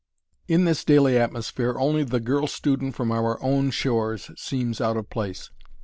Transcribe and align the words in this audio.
In 0.47 0.65
this 0.65 0.83
daily 0.83 1.15
atmosphere 1.15 1.75
only 1.77 2.03
the 2.03 2.19
girl 2.19 2.47
student 2.47 2.95
from 2.95 3.11
our 3.11 3.37
own 3.43 3.69
shores 3.69 4.31
seems 4.35 4.81
out 4.81 4.97
of 4.97 5.11
place. 5.11 5.51